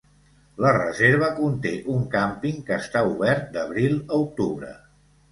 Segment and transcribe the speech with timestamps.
[0.65, 4.71] La reserva conté un càmping que està obert d'abril a octubre.